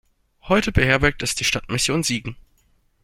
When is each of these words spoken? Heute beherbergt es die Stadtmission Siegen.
Heute 0.47 0.71
beherbergt 0.71 1.21
es 1.21 1.35
die 1.35 1.43
Stadtmission 1.43 2.01
Siegen. 2.01 2.35